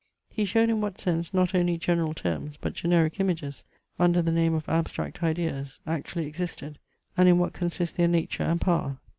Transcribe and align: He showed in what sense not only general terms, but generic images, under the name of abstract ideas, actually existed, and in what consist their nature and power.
He 0.31 0.45
showed 0.45 0.71
in 0.71 0.81
what 0.81 0.97
sense 0.97 1.31
not 1.31 1.53
only 1.53 1.77
general 1.77 2.15
terms, 2.15 2.57
but 2.59 2.73
generic 2.73 3.19
images, 3.19 3.63
under 3.99 4.19
the 4.19 4.31
name 4.31 4.55
of 4.55 4.67
abstract 4.67 5.21
ideas, 5.21 5.79
actually 5.85 6.25
existed, 6.25 6.79
and 7.15 7.29
in 7.29 7.37
what 7.37 7.53
consist 7.53 7.97
their 7.97 8.07
nature 8.07 8.41
and 8.41 8.59
power. 8.59 8.97